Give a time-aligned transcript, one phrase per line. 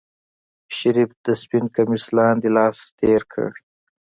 [0.77, 3.49] شريف د سپين کميس لاندې لاس تېر کړ.